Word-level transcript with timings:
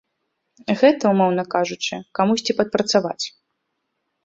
Гэта, 0.79 1.03
умоўна 1.15 1.43
кажучы, 1.55 1.93
камусьці 2.21 2.57
падпрацаваць. 2.63 3.25